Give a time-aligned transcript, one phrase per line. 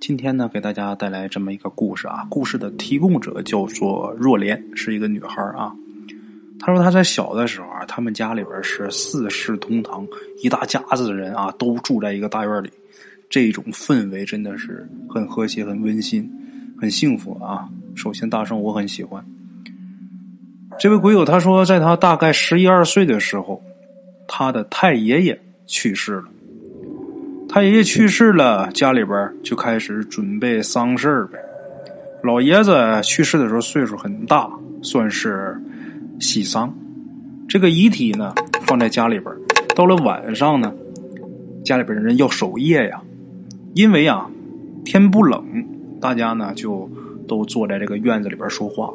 [0.00, 2.26] 今天呢，给大家带来这么一个故事啊。
[2.30, 5.70] 故事的提供者叫做若莲，是一个女孩啊。
[6.58, 10.06] 她说她在小的时候啊，他们家里边是四世同堂，
[10.42, 12.70] 一大家子的人啊，都住在一个大院里。
[13.28, 16.28] 这种氛围真的是很和谐、很温馨、
[16.80, 17.68] 很幸福啊。
[17.94, 19.22] 首先，大圣我很喜欢。
[20.78, 23.62] 这位鬼友他说，在他大概十一二岁的时候，
[24.26, 26.24] 他的太爷爷去世了。
[27.52, 31.38] 他爷爷去世了，家里边就开始准备丧事呗。
[32.22, 34.48] 老爷子去世的时候岁数很大，
[34.82, 35.60] 算是
[36.20, 36.72] 喜丧。
[37.48, 38.32] 这个遗体呢
[38.62, 39.34] 放在家里边，
[39.74, 40.72] 到了晚上呢，
[41.64, 43.02] 家里边的人要守夜呀。
[43.74, 44.30] 因为啊
[44.84, 45.44] 天不冷，
[46.00, 46.88] 大家呢就
[47.26, 48.92] 都坐在这个院子里边说话。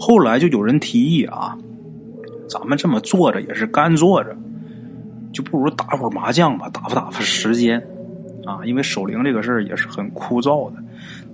[0.00, 1.56] 后来就有人提议啊，
[2.48, 4.36] 咱们这么坐着也是干坐着。
[5.32, 7.82] 就不如打会儿麻将吧，打发打发时间，
[8.44, 10.82] 啊，因为守灵这个事儿也是很枯燥的。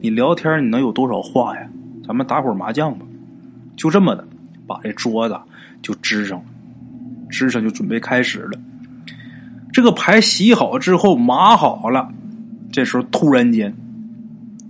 [0.01, 1.69] 你聊天你能有多少话呀？
[2.07, 3.07] 咱们打会儿麻将吧。
[3.77, 4.27] 就这么的，
[4.67, 5.37] 把这桌子
[5.81, 6.45] 就支上了，
[7.31, 8.59] 支上就准备开始了。
[9.73, 12.09] 这个牌洗好之后，码好了，
[12.71, 13.75] 这时候突然间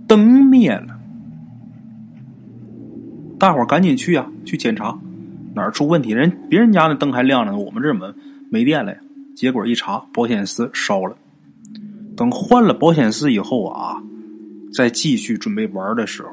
[0.07, 0.97] 灯灭了，
[3.37, 4.97] 大伙儿赶紧去啊，去检查
[5.53, 6.11] 哪儿出问题。
[6.11, 8.13] 人别人家的灯还亮着呢，我们这怎么
[8.49, 8.97] 没电了呀？
[9.35, 11.15] 结果一查，保险丝烧了。
[12.15, 14.01] 等换了保险丝以后啊，
[14.73, 16.29] 再继续准备玩的时候，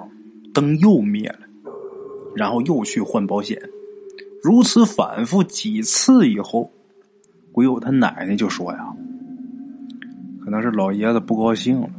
[0.55, 1.41] 灯又灭了，
[2.37, 3.61] 然后又去换保险。
[4.43, 6.71] 如此反复几次以后，
[7.51, 8.93] 鬼友他奶奶就说呀
[10.45, 11.91] ：“可能是老爷子不高兴了，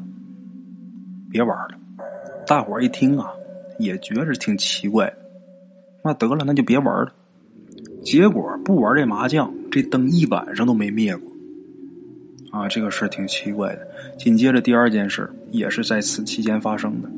[1.30, 1.78] 别玩了。”
[2.48, 3.30] 大伙一听啊，
[3.80, 5.14] 也觉着挺奇怪。
[6.04, 7.14] 那得了，那就别玩了。
[8.04, 11.32] 结果不玩这麻将，这灯一晚上都没灭过，
[12.52, 13.88] 啊，这个事挺奇怪的。
[14.20, 17.10] 紧接着第二件事也是在此期间发生的。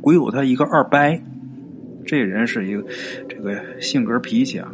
[0.00, 0.98] 鬼友他一个二伯，
[2.06, 2.82] 这人是一个
[3.28, 4.72] 这个性格脾气啊，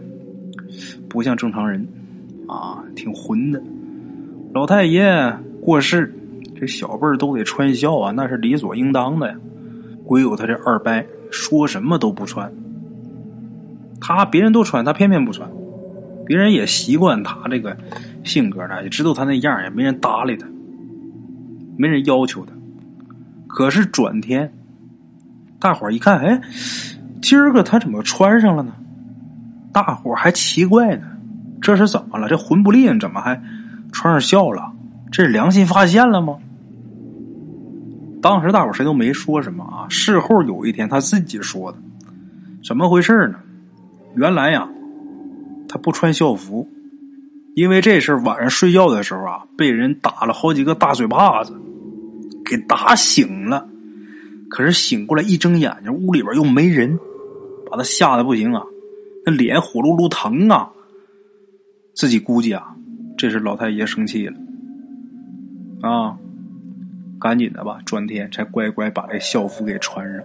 [1.08, 1.84] 不像正常人，
[2.46, 3.60] 啊，挺混的。
[4.52, 6.14] 老太爷过世，
[6.54, 9.36] 这小辈儿都得穿孝啊，那是理所应当的呀。
[10.04, 10.92] 鬼友他这二伯
[11.28, 12.52] 说什么都不穿。
[14.00, 15.50] 他别人都穿，他偏偏不穿。
[16.26, 17.76] 别人也习惯他这个
[18.24, 20.46] 性格了，也知道他那样，也没人搭理他，
[21.76, 22.52] 没人要求他。
[23.46, 24.52] 可是转天，
[25.58, 26.40] 大伙儿一看，哎，
[27.22, 28.72] 今儿个他怎么穿上了呢？
[29.72, 31.06] 大伙儿还奇怪呢，
[31.60, 32.28] 这是怎么了？
[32.28, 33.40] 这魂不吝怎么还
[33.92, 34.72] 穿上孝了？
[35.12, 36.36] 这是良心发现了吗？
[38.20, 39.86] 当时大伙儿谁都没说什么啊。
[39.88, 41.78] 事后有一天他自己说的，
[42.66, 43.38] 怎么回事呢？
[44.16, 44.66] 原来呀，
[45.74, 46.68] 他不穿校服，
[47.56, 51.52] 因为这事晚上睡觉的时候啊，被人打了好几个大嘴巴子，
[52.44, 53.68] 给打醒了。
[54.48, 56.96] 可是醒过来一睁眼睛，屋里边又没人，
[57.68, 58.62] 把他吓得不行啊，
[59.26, 60.70] 那脸火噜噜疼啊。
[61.92, 62.76] 自己估计啊，
[63.18, 64.36] 这是老太爷生气了，
[65.82, 66.16] 啊，
[67.18, 70.22] 赶紧的吧，转天才乖乖把这校服给穿上。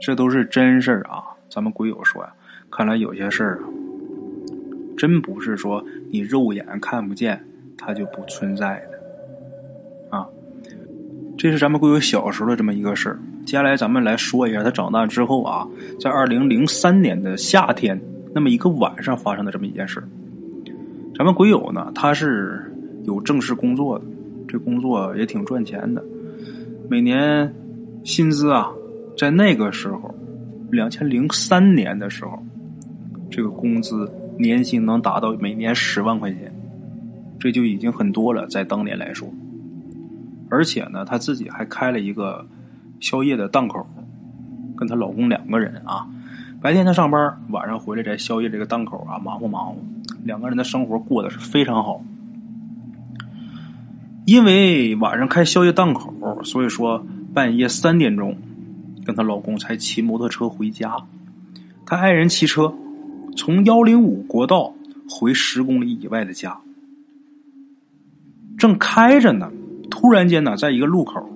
[0.00, 1.24] 这都是真事儿啊。
[1.48, 2.32] 咱们鬼友说呀，
[2.70, 3.66] 看来有些事儿啊，
[5.00, 7.42] 真不是说你肉眼看不见，
[7.78, 10.28] 它就不存在的啊。
[11.38, 13.18] 这是咱们鬼友小时候的这么一个事儿。
[13.46, 15.66] 接下来咱们来说一下他长大之后啊，
[15.98, 17.98] 在二零零三年的夏天，
[18.34, 20.02] 那么一个晚上发生的这么一件事。
[21.16, 22.70] 咱们鬼友呢，他是
[23.04, 24.04] 有正式工作的，
[24.46, 26.04] 这工作也挺赚钱的，
[26.90, 27.50] 每年
[28.04, 28.70] 薪资啊，
[29.16, 30.14] 在那个时候。
[30.70, 32.38] 两千零三年的时候，
[33.28, 34.08] 这个工资
[34.40, 36.52] 年薪能达到每年十万块钱，
[37.38, 39.28] 这就已经很多了，在当年来说。
[40.48, 42.46] 而且呢，她自己还开了一个
[42.98, 43.86] 宵夜的档口，
[44.76, 46.08] 跟她老公两个人啊，
[46.60, 49.76] 白天她上班，晚上回来在宵夜这个档口啊忙活忙活，
[50.24, 52.02] 两个人的生活过得是非常好。
[54.26, 58.36] 因为晚上开宵夜档口，所以说半夜三点钟。
[59.02, 60.94] 跟她老公才骑摩托车回家，
[61.86, 62.72] 她爱人骑车
[63.36, 64.74] 从幺零五国道
[65.08, 66.60] 回十公里以外的家，
[68.58, 69.50] 正开着呢，
[69.90, 71.28] 突然间呢，在一个路口，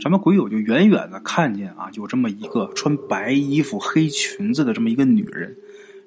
[0.00, 5.56] 咱们鬼友就远远的看见啊，有这么一个穿白衣服、黑裙子的这么一个女人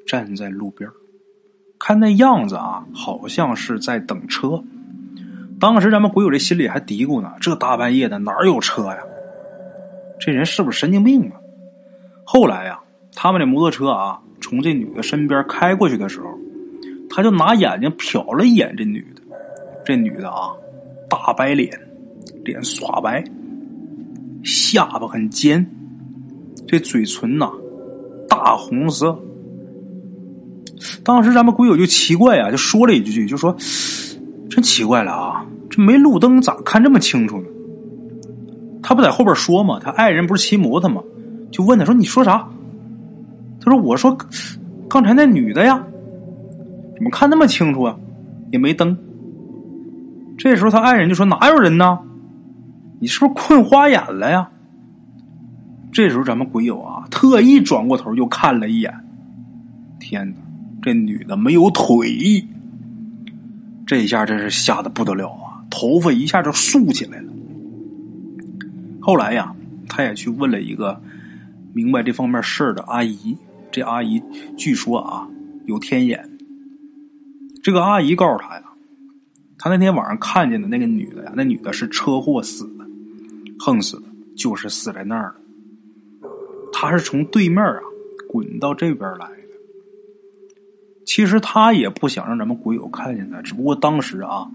[0.05, 0.89] 站在路边
[1.79, 4.63] 看那样子啊，好像是在等车。
[5.59, 8.97] 当时咱们鬼友这心里还嘀咕呢：这大半夜的哪有车呀？
[10.19, 11.37] 这人是不是神经病啊？
[12.23, 12.79] 后来呀，
[13.19, 16.27] 他们的摩托车啊，从这女的身边开过去的时候，
[17.09, 19.21] 他就拿眼睛瞟了一眼这女的。
[19.83, 20.51] 这女的啊，
[21.09, 21.67] 大白脸，
[22.45, 23.23] 脸刷白，
[24.43, 25.67] 下巴很尖，
[26.67, 27.51] 这嘴唇呐
[28.29, 29.17] 大红色。
[31.03, 33.51] 当时咱们鬼友就奇怪啊，就说了一句，就说
[34.47, 37.47] ：“真奇怪了啊，这没路灯咋看这么清楚呢？”
[38.83, 39.79] 他不在后边说吗？
[39.83, 41.01] 他爱人不是骑摩托吗？
[41.49, 42.47] 就问他说：“你说啥？”
[43.69, 44.17] 他说：“我说
[44.89, 45.83] 刚才那女的呀，
[46.95, 47.97] 怎么看那么清楚啊？
[48.51, 48.97] 也没灯。”
[50.39, 51.99] 这时候他爱人就说：“哪有人呢？
[52.99, 54.49] 你是不是困花眼了呀？”
[55.91, 58.93] 这时候咱们鬼友啊，特意转过头又看了一眼，
[59.99, 60.35] 天哪！
[60.81, 62.47] 这女的没有腿，
[63.85, 65.59] 这一下真是吓得不得了啊！
[65.69, 67.33] 头发一下就竖起来了。
[69.01, 69.53] 后来呀，
[69.89, 71.01] 他也去问了一个
[71.73, 73.35] 明白这方面事儿的阿姨。
[73.77, 74.19] 这阿姨
[74.57, 75.29] 据说啊
[75.67, 76.27] 有天眼。
[77.61, 78.63] 这个阿姨告诉他呀，
[79.59, 82.83] 他那天晚上看见的那个女的呀，那女的是车祸死的，
[83.59, 85.35] 横死的，就是死在那儿了。
[86.73, 87.79] 他是从对面啊
[88.27, 90.23] 滚到这边来的。
[91.05, 94.49] 其实他也不想让咱们鬼友看见他，只不过当时啊，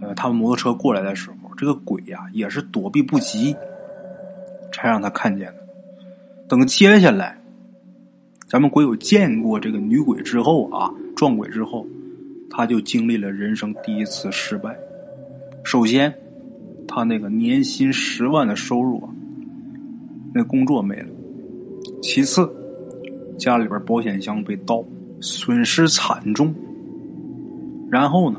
[0.00, 3.54] 呃，他们摩托车过来的时候，这个鬼呀也是躲避不及，
[4.72, 5.64] 才让他看见的。
[6.48, 7.38] 等接下来，
[8.46, 11.86] 咱们鬼友见过这个女鬼之后啊，撞鬼之后，
[12.50, 14.76] 他就经历了人生第一次失败。
[15.64, 16.14] 首先，
[16.86, 19.08] 他那个年薪十万的收入啊，
[20.34, 21.08] 那工作没了；
[22.02, 22.48] 其次，
[23.38, 24.84] 家里边保险箱被盗。
[25.20, 26.54] 损失惨重，
[27.88, 28.38] 然后呢，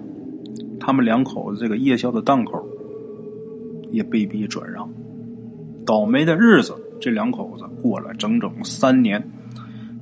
[0.80, 2.64] 他们两口子这个夜宵的档口
[3.92, 4.88] 也被逼转让，
[5.84, 9.20] 倒霉的日子，这两口子过了整整三年，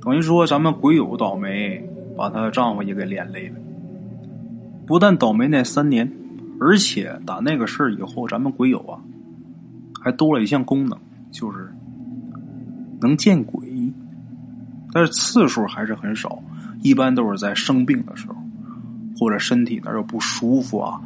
[0.03, 1.81] 等于说咱们鬼友倒霉，
[2.17, 3.55] 把她的丈夫也给连累了。
[4.85, 6.11] 不但倒霉那三年，
[6.59, 8.99] 而且打那个事儿以后，咱们鬼友啊，
[10.01, 10.99] 还多了一项功能，
[11.31, 11.73] 就是
[12.99, 13.65] 能见鬼，
[14.91, 16.37] 但是次数还是很少。
[16.81, 18.35] 一般都是在生病的时候，
[19.17, 20.99] 或者身体哪有不舒服啊，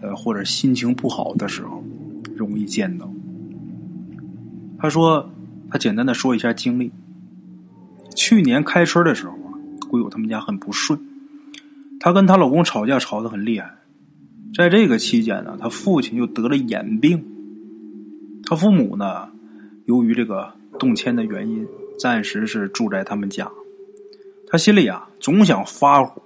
[0.00, 1.84] 呃，或者心情不好的时候，
[2.34, 3.08] 容易见到。
[4.76, 5.30] 他说，
[5.70, 6.90] 他简单的说一下经历。
[8.20, 9.56] 去年开春的时候啊，
[9.88, 11.00] 鬼友他们家很不顺，
[11.98, 13.70] 她跟她老公吵架吵得很厉害。
[14.54, 17.24] 在这个期间呢，她父亲又得了眼病，
[18.44, 19.30] 她父母呢，
[19.86, 21.66] 由于这个动迁的原因，
[21.98, 23.50] 暂时是住在他们家。
[24.46, 25.08] 她心里啊。
[25.18, 26.20] 总想发火，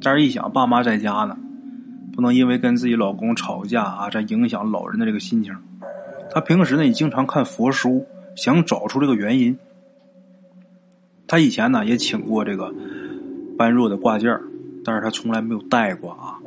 [0.00, 1.36] 但是一想爸妈在家呢，
[2.14, 5.54] 不能因为跟自己老公吵架啊，再影响老人的这个心情。
[6.30, 9.54] 她平时呢也经常看佛书，想找出这个原因。
[11.26, 12.72] 他以前呢也请过这个
[13.58, 14.38] 般若的挂件
[14.84, 16.38] 但是他从来没有戴过啊。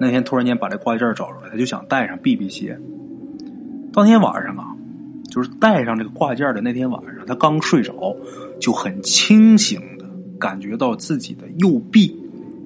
[0.00, 2.78] 那天突然间把这挂件找出来，他就想戴上避避邪。
[3.92, 4.74] 当天晚上啊，
[5.30, 8.16] 就是戴上这个挂件的那天晚上，他刚睡着，
[8.60, 10.04] 就很清醒的。
[10.36, 12.14] 感觉到自己的右臂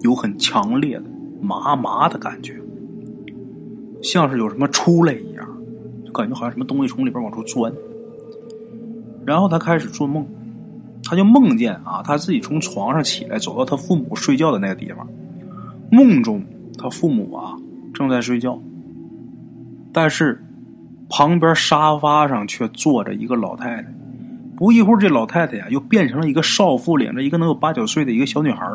[0.00, 1.04] 有很强烈的
[1.40, 2.58] 麻麻的感觉，
[4.02, 5.46] 像是有什么出来一样，
[6.04, 7.72] 就感觉好像什么东西从里边往出钻。
[9.24, 10.26] 然后他开始做梦，
[11.08, 15.08] 他就梦见啊，他自己从床上起来，走到他父母睡觉的那个地方。
[15.90, 16.44] 梦中
[16.76, 17.56] 他父母啊
[17.94, 18.61] 正在睡觉，
[19.90, 20.44] 但是
[21.09, 23.88] 旁边沙发上却坐着一个老太太。
[24.54, 28.71] 不一会儿，这老太太呀又变成了一个少妇，领着一个能有八九岁的一个小女孩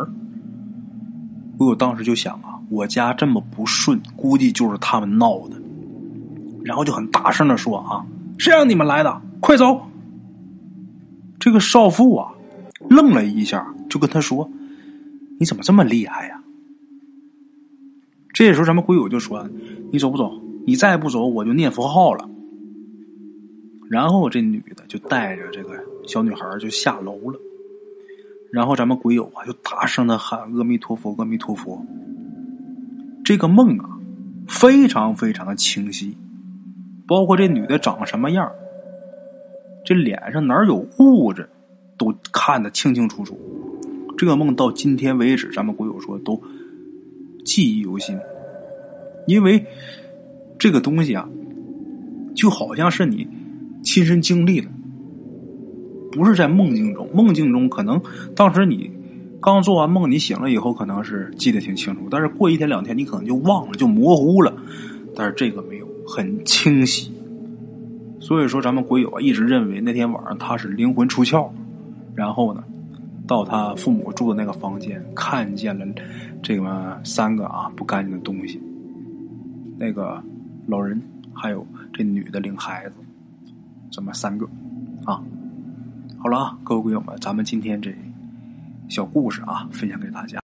[1.59, 5.55] 我当时就想啊，我家这么不顺，估计就是他们闹的。
[6.63, 8.03] 然后就很大声的说啊
[8.39, 9.21] ：“谁让你们来的？
[9.39, 9.79] 快走！”
[11.43, 12.31] 这个少妇啊
[12.89, 14.49] 愣了一下，就跟他说
[15.37, 16.41] ：“你怎么这么厉害呀？”
[18.31, 19.45] 这时候，咱们鬼友就说
[19.91, 20.41] ：“你走不走？
[20.65, 22.29] 你再不走，我就念佛号了。”
[23.91, 27.37] 然后这女的就带着这个小女孩就下楼了，
[28.49, 31.85] 然后咱们鬼友啊就大声的喊阿弥陀佛，阿弥陀佛。
[33.25, 33.99] 这个梦啊
[34.47, 36.15] 非常非常的清晰，
[37.05, 38.49] 包括这女的长什么样，
[39.83, 41.47] 这脸上哪有痦子，
[41.97, 43.37] 都看得清清楚楚。
[44.17, 46.41] 这个梦到今天为止，咱们鬼友说都
[47.45, 48.17] 记忆犹新，
[49.27, 49.65] 因为
[50.57, 51.27] 这个东西啊
[52.35, 53.27] 就好像是你。
[53.85, 54.69] 亲身经历的，
[56.09, 57.05] 不是在梦境中。
[57.13, 58.01] 梦境中可能
[58.33, 58.89] 当时你
[59.41, 64.55] 刚做完梦，你醒了以后可能是记得挺清楚，但是过一天两天你可能就忘了，就模糊了。
[65.13, 67.11] 但是这个没有，很清晰。
[68.23, 71.49] 所以说，咱们鬼友啊一直认为那天晚上他是灵魂出窍，
[72.15, 72.63] 然后呢，
[73.27, 75.85] 到他父母住的那个房间，看见了
[76.41, 78.63] 这个三个啊不干净的东西。
[79.77, 80.23] 那个
[80.67, 81.01] 老人
[81.33, 82.95] 还有这女的领孩子，
[83.91, 84.47] 这么三个
[85.03, 85.21] 啊。
[86.17, 87.93] 好了啊，各位鬼友们，咱们今天这
[88.87, 90.42] 小故事啊，分享给大家。